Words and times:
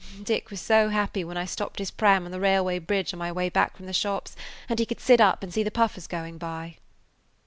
Dick 0.23 0.49
was 0.49 0.59
so 0.59 0.89
happy 0.89 1.23
when 1.23 1.37
I 1.37 1.45
stopped 1.45 1.77
his 1.77 1.91
pram 1.91 2.25
on 2.25 2.31
the 2.31 2.39
railway 2.39 2.79
bridge 2.79 3.13
on 3.13 3.19
my 3.19 3.31
way 3.31 3.49
back 3.49 3.77
from 3.77 3.85
the 3.85 3.93
shops, 3.93 4.35
and 4.67 4.79
he 4.79 4.85
could 4.87 4.99
sit 4.99 5.21
up 5.21 5.43
and 5.43 5.53
see 5.53 5.61
the 5.61 5.69
puffers 5.69 6.07
going 6.07 6.39
by." 6.39 6.77